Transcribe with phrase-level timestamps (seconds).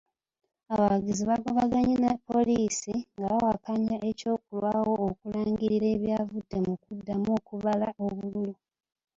[0.73, 8.53] Abawagizi baagobaganye ne poliisi nga bawakanya eky'okulwawo okulangirira ebyavudde mu kuddamu okubala obululu.